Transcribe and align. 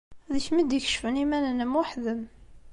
D 0.33 0.35
kemm 0.45 0.57
i 0.61 0.63
d-ikecfen 0.65 1.21
iman-im 1.23 1.73
weḥd-m. 1.77 2.21